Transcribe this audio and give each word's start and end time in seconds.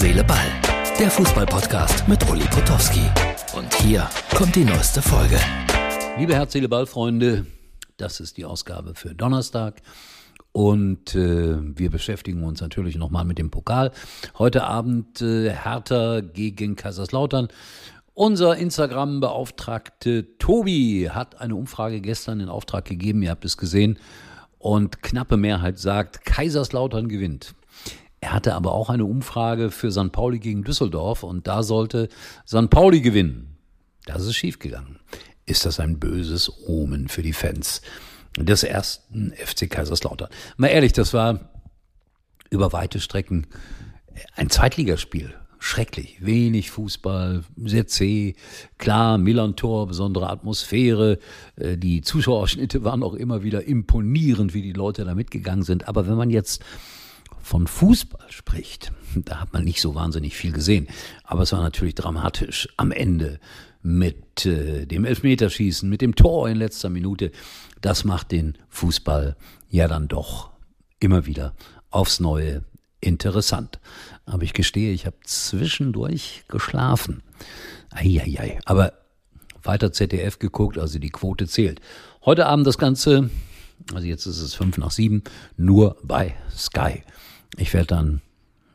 Seele, 0.00 0.24
Ball. 0.24 0.46
Der 0.98 1.10
Fußballpodcast 1.10 2.08
mit 2.08 2.26
Uli 2.30 2.46
Potowski. 2.46 3.02
Und 3.54 3.74
hier 3.82 4.08
kommt 4.34 4.56
die 4.56 4.64
neueste 4.64 5.02
Folge. 5.02 5.38
Liebe 6.16 6.34
Herz, 6.34 6.54
Seele, 6.54 6.70
Ball, 6.70 6.86
Freunde, 6.86 7.44
das 7.98 8.18
ist 8.18 8.38
die 8.38 8.46
Ausgabe 8.46 8.94
für 8.94 9.14
Donnerstag. 9.14 9.82
Und 10.52 11.14
äh, 11.14 11.58
wir 11.60 11.90
beschäftigen 11.90 12.44
uns 12.44 12.62
natürlich 12.62 12.96
nochmal 12.96 13.26
mit 13.26 13.36
dem 13.36 13.50
Pokal. 13.50 13.92
Heute 14.38 14.64
Abend 14.64 15.20
äh, 15.20 15.50
Hertha 15.50 16.20
gegen 16.20 16.76
Kaiserslautern. 16.76 17.48
Unser 18.14 18.56
Instagram-Beauftragte 18.56 20.38
Tobi 20.38 21.10
hat 21.10 21.42
eine 21.42 21.56
Umfrage 21.56 22.00
gestern 22.00 22.40
in 22.40 22.48
Auftrag 22.48 22.86
gegeben, 22.86 23.20
ihr 23.20 23.28
habt 23.28 23.44
es 23.44 23.58
gesehen, 23.58 23.98
und 24.58 25.02
knappe 25.02 25.36
Mehrheit 25.36 25.78
sagt, 25.78 26.24
Kaiserslautern 26.24 27.10
gewinnt. 27.10 27.54
Er 28.20 28.32
hatte 28.32 28.54
aber 28.54 28.72
auch 28.72 28.90
eine 28.90 29.04
Umfrage 29.06 29.70
für 29.70 29.90
St. 29.90 30.12
Pauli 30.12 30.38
gegen 30.38 30.62
Düsseldorf 30.62 31.22
und 31.22 31.46
da 31.46 31.62
sollte 31.62 32.08
St. 32.46 32.68
Pauli 32.68 33.00
gewinnen. 33.00 33.56
Das 34.04 34.26
ist 34.26 34.36
schiefgegangen. 34.36 34.98
Ist 35.46 35.64
das 35.64 35.80
ein 35.80 35.98
böses 35.98 36.52
Omen 36.66 37.08
für 37.08 37.22
die 37.22 37.32
Fans 37.32 37.80
des 38.36 38.62
ersten 38.62 39.32
FC 39.32 39.70
Kaiserslautern? 39.70 40.28
Mal 40.56 40.68
ehrlich, 40.68 40.92
das 40.92 41.14
war 41.14 41.50
über 42.50 42.72
weite 42.72 43.00
Strecken 43.00 43.46
ein 44.34 44.50
Zweitligaspiel. 44.50 45.34
Schrecklich. 45.62 46.24
Wenig 46.24 46.70
Fußball, 46.70 47.44
sehr 47.64 47.86
zäh. 47.86 48.34
Klar, 48.78 49.18
Milan-Tor, 49.18 49.88
besondere 49.88 50.30
Atmosphäre. 50.30 51.18
Äh, 51.56 51.76
die 51.76 52.00
Zuschauerschnitte 52.00 52.82
waren 52.82 53.02
auch 53.02 53.12
immer 53.12 53.42
wieder 53.42 53.64
imponierend, 53.64 54.54
wie 54.54 54.62
die 54.62 54.72
Leute 54.72 55.04
da 55.04 55.14
mitgegangen 55.14 55.62
sind. 55.62 55.86
Aber 55.86 56.08
wenn 56.08 56.16
man 56.16 56.30
jetzt 56.30 56.64
von 57.42 57.66
Fußball 57.66 58.30
spricht, 58.30 58.92
da 59.14 59.40
hat 59.40 59.52
man 59.52 59.64
nicht 59.64 59.80
so 59.80 59.94
wahnsinnig 59.94 60.36
viel 60.36 60.52
gesehen. 60.52 60.88
Aber 61.24 61.42
es 61.42 61.52
war 61.52 61.62
natürlich 61.62 61.94
dramatisch 61.94 62.68
am 62.76 62.92
Ende 62.92 63.40
mit 63.82 64.44
äh, 64.46 64.86
dem 64.86 65.04
Elfmeterschießen, 65.04 65.88
mit 65.88 66.02
dem 66.02 66.14
Tor 66.14 66.48
in 66.48 66.56
letzter 66.56 66.90
Minute. 66.90 67.32
Das 67.80 68.04
macht 68.04 68.30
den 68.30 68.58
Fußball 68.68 69.36
ja 69.68 69.88
dann 69.88 70.08
doch 70.08 70.50
immer 70.98 71.26
wieder 71.26 71.54
aufs 71.90 72.20
Neue 72.20 72.64
interessant. 73.00 73.80
Aber 74.26 74.42
ich 74.42 74.52
gestehe, 74.52 74.92
ich 74.92 75.06
habe 75.06 75.16
zwischendurch 75.24 76.44
geschlafen. 76.48 77.22
Eieiei. 77.90 78.60
Aber 78.66 78.92
weiter 79.62 79.92
ZDF 79.92 80.38
geguckt, 80.38 80.78
also 80.78 80.98
die 80.98 81.10
Quote 81.10 81.46
zählt. 81.46 81.80
Heute 82.24 82.46
Abend 82.46 82.66
das 82.66 82.78
Ganze, 82.78 83.30
also 83.94 84.06
jetzt 84.06 84.26
ist 84.26 84.40
es 84.40 84.54
fünf 84.54 84.78
nach 84.78 84.90
sieben, 84.90 85.22
nur 85.56 85.96
bei 86.02 86.34
Sky. 86.54 87.02
Ich 87.56 87.74
werde 87.74 87.88
dann 87.88 88.20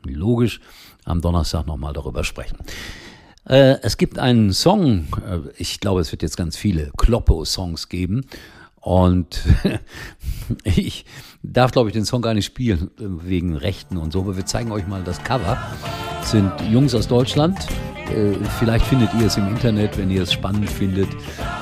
logisch 0.04 0.60
am 1.04 1.20
Donnerstag 1.20 1.66
nochmal 1.66 1.92
darüber 1.92 2.24
sprechen. 2.24 2.58
Äh, 3.48 3.78
es 3.82 3.96
gibt 3.96 4.18
einen 4.18 4.52
Song, 4.52 5.06
äh, 5.26 5.38
ich 5.56 5.80
glaube, 5.80 6.00
es 6.00 6.12
wird 6.12 6.22
jetzt 6.22 6.36
ganz 6.36 6.56
viele 6.56 6.90
Kloppo-Songs 6.96 7.88
geben. 7.88 8.26
Und 8.80 9.42
ich 10.64 11.06
darf, 11.42 11.72
glaube 11.72 11.88
ich, 11.88 11.92
den 11.92 12.04
Song 12.04 12.22
gar 12.22 12.34
nicht 12.34 12.46
spielen, 12.46 12.90
wegen 12.98 13.56
Rechten 13.56 13.96
und 13.96 14.12
so, 14.12 14.20
aber 14.20 14.36
wir 14.36 14.46
zeigen 14.46 14.70
euch 14.70 14.86
mal 14.86 15.02
das 15.02 15.22
Cover. 15.24 15.58
Das 16.20 16.30
sind 16.30 16.52
Jungs 16.70 16.94
aus 16.94 17.08
Deutschland. 17.08 17.58
Äh, 18.10 18.34
vielleicht 18.58 18.84
findet 18.86 19.12
ihr 19.14 19.26
es 19.26 19.36
im 19.36 19.48
Internet, 19.48 19.98
wenn 19.98 20.10
ihr 20.10 20.22
es 20.22 20.32
spannend 20.32 20.70
findet. 20.70 21.08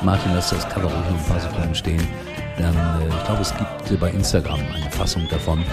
Martin, 0.02 0.32
lass 0.34 0.50
das 0.50 0.68
Cover 0.68 0.88
ruhig 0.88 1.10
noch 1.10 1.18
ein 1.18 1.26
paar 1.26 1.40
Sekunden 1.40 1.74
stehen. 1.74 2.02
Dann, 2.58 2.76
ich 3.08 3.24
glaube, 3.24 3.42
es 3.42 3.54
gibt 3.56 4.00
bei 4.00 4.10
Instagram 4.10 4.60
eine 4.60 4.90
Fassung 4.90 5.26
davon. 5.28 5.64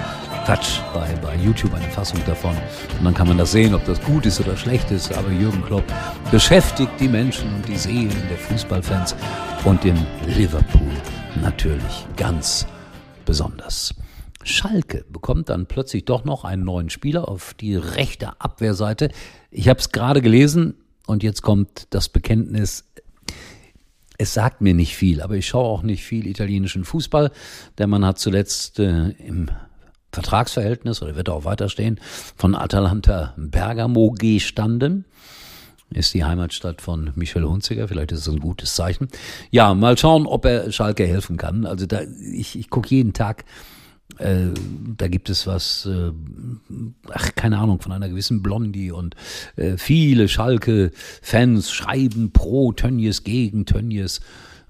Quatsch, 0.45 0.79
bei, 0.91 1.13
bei 1.21 1.35
YouTube 1.35 1.73
eine 1.73 1.89
Fassung 1.91 2.19
davon. 2.25 2.55
Und 2.97 3.05
dann 3.05 3.13
kann 3.13 3.27
man 3.27 3.37
das 3.37 3.51
sehen, 3.51 3.75
ob 3.75 3.85
das 3.85 4.01
gut 4.01 4.25
ist 4.25 4.39
oder 4.39 4.57
schlecht 4.57 4.89
ist. 4.89 5.13
Aber 5.13 5.29
Jürgen 5.29 5.63
Klopp 5.63 5.83
beschäftigt 6.31 6.91
die 6.99 7.07
Menschen 7.07 7.53
und 7.53 7.67
die 7.67 7.77
Seelen 7.77 8.09
der 8.27 8.37
Fußballfans 8.37 9.15
und 9.65 9.85
in 9.85 9.95
Liverpool 10.25 10.91
natürlich 11.41 12.07
ganz 12.17 12.65
besonders. 13.25 13.93
Schalke 14.43 15.05
bekommt 15.09 15.49
dann 15.49 15.67
plötzlich 15.67 16.05
doch 16.05 16.25
noch 16.25 16.43
einen 16.43 16.63
neuen 16.63 16.89
Spieler 16.89 17.29
auf 17.29 17.53
die 17.53 17.75
rechte 17.75 18.41
Abwehrseite. 18.41 19.11
Ich 19.51 19.69
habe 19.69 19.79
es 19.79 19.91
gerade 19.91 20.21
gelesen 20.21 20.73
und 21.05 21.21
jetzt 21.21 21.43
kommt 21.43 21.85
das 21.91 22.09
Bekenntnis. 22.09 22.91
Es 24.17 24.33
sagt 24.33 24.61
mir 24.61 24.73
nicht 24.73 24.95
viel, 24.95 25.21
aber 25.21 25.35
ich 25.35 25.47
schaue 25.47 25.65
auch 25.65 25.83
nicht 25.83 26.03
viel 26.03 26.25
italienischen 26.25 26.83
Fußball. 26.83 27.31
Der 27.77 27.85
Mann 27.85 28.03
hat 28.03 28.17
zuletzt 28.17 28.79
äh, 28.79 29.09
im 29.09 29.49
Vertragsverhältnis 30.11 31.01
oder 31.01 31.15
wird 31.15 31.29
auch 31.29 31.45
weiterstehen 31.45 31.99
von 32.35 32.55
Atalanta 32.55 33.33
Bergamo 33.37 34.11
gestanden. 34.11 35.05
Ist 35.93 36.13
die 36.13 36.23
Heimatstadt 36.23 36.81
von 36.81 37.11
Michel 37.15 37.43
Hunziger, 37.43 37.87
vielleicht 37.87 38.13
ist 38.13 38.21
es 38.21 38.29
ein 38.29 38.39
gutes 38.39 38.75
Zeichen. 38.75 39.09
Ja, 39.49 39.73
mal 39.73 39.97
schauen, 39.97 40.25
ob 40.25 40.45
er 40.45 40.71
Schalke 40.71 41.05
helfen 41.05 41.35
kann. 41.35 41.65
Also 41.65 41.85
da, 41.85 42.01
ich, 42.33 42.57
ich 42.57 42.69
gucke 42.69 42.89
jeden 42.89 43.11
Tag 43.11 43.43
äh, 44.17 44.49
da 44.97 45.07
gibt 45.07 45.29
es 45.29 45.47
was, 45.47 45.85
äh, 45.85 46.11
ach, 47.09 47.35
keine 47.35 47.57
Ahnung, 47.57 47.81
von 47.81 47.91
einer 47.91 48.09
gewissen 48.09 48.41
Blondie 48.41 48.91
und 48.91 49.15
äh, 49.55 49.77
viele 49.77 50.27
Schalke-Fans 50.27 51.71
schreiben 51.71 52.31
pro 52.31 52.71
Tönnies 52.71 53.23
gegen 53.23 53.65
Tönnies. 53.65 54.21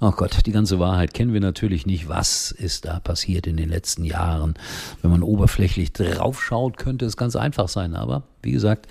Oh 0.03 0.09
Gott, 0.09 0.47
die 0.47 0.51
ganze 0.51 0.79
Wahrheit 0.79 1.13
kennen 1.13 1.31
wir 1.31 1.41
natürlich 1.41 1.85
nicht. 1.85 2.09
Was 2.09 2.49
ist 2.49 2.85
da 2.85 2.99
passiert 2.99 3.45
in 3.45 3.55
den 3.55 3.69
letzten 3.69 4.03
Jahren? 4.03 4.55
Wenn 5.03 5.11
man 5.11 5.21
oberflächlich 5.21 5.93
draufschaut, 5.93 6.77
könnte 6.77 7.05
es 7.05 7.17
ganz 7.17 7.35
einfach 7.35 7.69
sein. 7.69 7.93
Aber 7.95 8.23
wie 8.41 8.51
gesagt, 8.51 8.87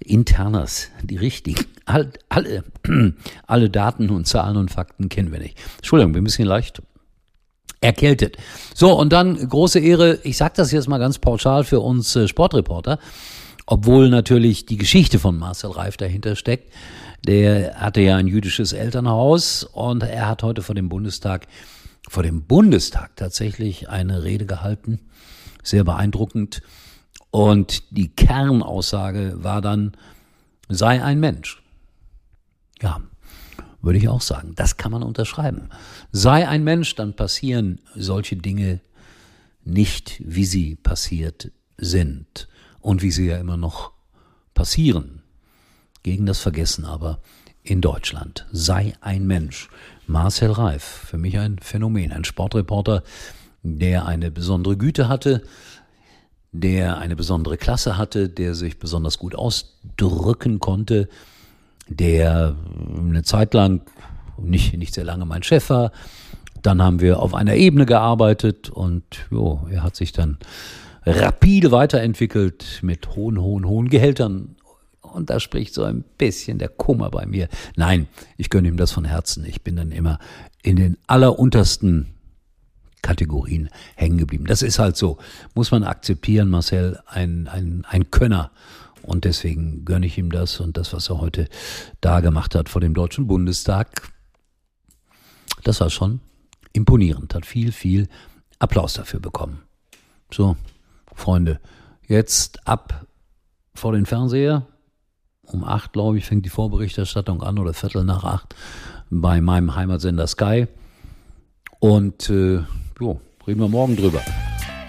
Internas, 0.00 0.88
die 1.00 1.16
richtigen, 1.16 1.64
all, 1.84 2.10
alle, 2.28 2.64
alle 3.46 3.70
Daten 3.70 4.10
und 4.10 4.26
Zahlen 4.26 4.56
und 4.56 4.72
Fakten 4.72 5.08
kennen 5.08 5.30
wir 5.30 5.38
nicht. 5.38 5.56
Entschuldigung, 5.76 6.12
bin 6.12 6.22
ein 6.22 6.24
bisschen 6.24 6.48
leicht 6.48 6.82
erkältet. 7.80 8.36
So, 8.74 8.98
und 8.98 9.12
dann 9.12 9.48
große 9.48 9.78
Ehre, 9.78 10.18
ich 10.24 10.36
sage 10.36 10.54
das 10.56 10.72
jetzt 10.72 10.88
mal 10.88 10.98
ganz 10.98 11.20
pauschal 11.20 11.62
für 11.62 11.78
uns 11.78 12.16
äh, 12.16 12.26
Sportreporter, 12.26 12.98
obwohl 13.66 14.08
natürlich 14.08 14.66
die 14.66 14.76
Geschichte 14.76 15.20
von 15.20 15.38
Marcel 15.38 15.70
Reif 15.70 15.96
dahinter 15.96 16.34
steckt. 16.34 16.72
Der 17.26 17.76
hatte 17.76 18.00
ja 18.00 18.16
ein 18.16 18.26
jüdisches 18.26 18.72
Elternhaus 18.72 19.62
und 19.62 20.02
er 20.02 20.28
hat 20.28 20.42
heute 20.42 20.62
vor 20.62 20.74
dem 20.74 20.88
Bundestag, 20.88 21.46
vor 22.08 22.24
dem 22.24 22.42
Bundestag 22.42 23.16
tatsächlich 23.16 23.88
eine 23.88 24.24
Rede 24.24 24.44
gehalten. 24.44 24.98
Sehr 25.62 25.84
beeindruckend. 25.84 26.62
Und 27.30 27.96
die 27.96 28.08
Kernaussage 28.08 29.34
war 29.36 29.60
dann, 29.60 29.92
sei 30.68 31.02
ein 31.02 31.20
Mensch. 31.20 31.62
Ja, 32.80 33.00
würde 33.80 33.98
ich 33.98 34.08
auch 34.08 34.20
sagen. 34.20 34.54
Das 34.56 34.76
kann 34.76 34.90
man 34.90 35.04
unterschreiben. 35.04 35.68
Sei 36.10 36.48
ein 36.48 36.64
Mensch, 36.64 36.96
dann 36.96 37.14
passieren 37.14 37.78
solche 37.94 38.36
Dinge 38.36 38.80
nicht, 39.64 40.20
wie 40.24 40.44
sie 40.44 40.74
passiert 40.74 41.52
sind 41.78 42.48
und 42.80 43.02
wie 43.02 43.12
sie 43.12 43.26
ja 43.26 43.38
immer 43.38 43.56
noch 43.56 43.92
passieren 44.54 45.21
gegen 46.02 46.26
das 46.26 46.40
Vergessen 46.40 46.84
aber 46.84 47.20
in 47.62 47.80
Deutschland. 47.80 48.46
Sei 48.52 48.94
ein 49.00 49.26
Mensch. 49.26 49.68
Marcel 50.06 50.50
Reif, 50.50 50.82
für 50.82 51.18
mich 51.18 51.38
ein 51.38 51.58
Phänomen, 51.60 52.12
ein 52.12 52.24
Sportreporter, 52.24 53.02
der 53.62 54.06
eine 54.06 54.30
besondere 54.30 54.76
Güte 54.76 55.08
hatte, 55.08 55.42
der 56.50 56.98
eine 56.98 57.16
besondere 57.16 57.56
Klasse 57.56 57.96
hatte, 57.96 58.28
der 58.28 58.54
sich 58.54 58.78
besonders 58.78 59.18
gut 59.18 59.34
ausdrücken 59.34 60.58
konnte, 60.58 61.08
der 61.88 62.56
eine 62.98 63.22
Zeit 63.22 63.54
lang, 63.54 63.82
nicht, 64.38 64.76
nicht 64.76 64.94
sehr 64.94 65.04
lange 65.04 65.24
mein 65.24 65.42
Chef 65.42 65.70
war. 65.70 65.92
Dann 66.62 66.82
haben 66.82 67.00
wir 67.00 67.20
auf 67.20 67.34
einer 67.34 67.54
Ebene 67.54 67.86
gearbeitet 67.86 68.70
und 68.70 69.04
jo, 69.30 69.66
er 69.70 69.82
hat 69.82 69.96
sich 69.96 70.12
dann 70.12 70.38
rapide 71.04 71.72
weiterentwickelt 71.72 72.80
mit 72.82 73.16
hohen, 73.16 73.40
hohen, 73.40 73.66
hohen 73.66 73.88
Gehältern 73.88 74.56
und 75.12 75.30
da 75.30 75.40
spricht 75.40 75.74
so 75.74 75.84
ein 75.84 76.04
bisschen 76.18 76.58
der 76.58 76.68
Kummer 76.68 77.10
bei 77.10 77.26
mir. 77.26 77.48
Nein, 77.76 78.08
ich 78.36 78.50
gönne 78.50 78.68
ihm 78.68 78.76
das 78.76 78.92
von 78.92 79.04
Herzen. 79.04 79.44
Ich 79.44 79.62
bin 79.62 79.76
dann 79.76 79.92
immer 79.92 80.18
in 80.62 80.76
den 80.76 80.96
alleruntersten 81.06 82.08
Kategorien 83.02 83.68
hängen 83.96 84.18
geblieben. 84.18 84.46
Das 84.46 84.62
ist 84.62 84.78
halt 84.78 84.96
so. 84.96 85.18
Muss 85.54 85.70
man 85.70 85.84
akzeptieren, 85.84 86.48
Marcel, 86.48 87.00
ein, 87.06 87.48
ein, 87.48 87.84
ein 87.88 88.10
Könner. 88.10 88.52
Und 89.02 89.24
deswegen 89.24 89.84
gönne 89.84 90.06
ich 90.06 90.16
ihm 90.16 90.30
das 90.30 90.60
und 90.60 90.76
das, 90.76 90.92
was 90.92 91.10
er 91.10 91.20
heute 91.20 91.48
da 92.00 92.20
gemacht 92.20 92.54
hat 92.54 92.68
vor 92.68 92.80
dem 92.80 92.94
Deutschen 92.94 93.26
Bundestag. 93.26 94.08
Das 95.64 95.80
war 95.80 95.90
schon 95.90 96.20
imponierend, 96.72 97.34
hat 97.34 97.44
viel, 97.44 97.72
viel 97.72 98.08
Applaus 98.60 98.94
dafür 98.94 99.18
bekommen. 99.20 99.62
So, 100.32 100.56
Freunde, 101.14 101.60
jetzt 102.06 102.66
ab 102.66 103.06
vor 103.74 103.92
den 103.92 104.06
Fernseher, 104.06 104.66
um 105.46 105.64
acht, 105.64 105.92
glaube 105.92 106.18
ich, 106.18 106.24
fängt 106.24 106.44
die 106.44 106.50
Vorberichterstattung 106.50 107.42
an 107.42 107.58
oder 107.58 107.74
Viertel 107.74 108.04
nach 108.04 108.24
acht 108.24 108.54
bei 109.10 109.40
meinem 109.40 109.74
Heimatsender 109.74 110.26
Sky. 110.26 110.66
Und 111.80 112.30
äh, 112.30 112.60
jo, 113.00 113.20
reden 113.46 113.60
wir 113.60 113.68
morgen 113.68 113.96
drüber. 113.96 114.20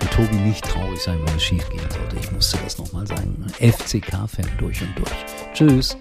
Und 0.01 0.11
Tobi 0.11 0.35
nicht 0.35 0.63
traurig 0.63 1.01
sein, 1.01 1.19
wenn 1.25 1.35
es 1.35 1.43
schief 1.43 1.67
gehen 1.69 1.89
sollte. 1.89 2.17
Ich 2.19 2.31
musste 2.31 2.57
das 2.63 2.77
noch 2.77 2.91
mal 2.93 3.07
sagen, 3.07 3.45
FCK-Fan 3.59 4.47
durch 4.59 4.81
und 4.81 4.97
durch. 4.97 5.25
Tschüss. 5.53 5.97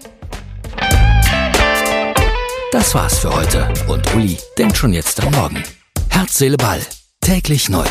Das 2.71 2.93
war's 2.95 3.19
für 3.19 3.33
heute 3.33 3.67
und 3.87 4.15
Uli 4.15 4.37
denkt 4.57 4.77
schon 4.77 4.93
jetzt 4.93 5.21
am 5.23 5.31
Morgen. 5.33 5.63
Herz, 6.09 6.37
Seele, 6.37 6.57
Ball. 6.57 6.81
Täglich 7.21 7.69
neu. 7.69 7.85